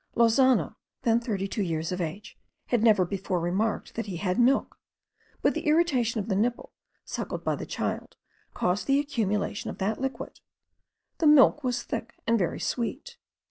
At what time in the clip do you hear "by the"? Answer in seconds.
7.45-7.67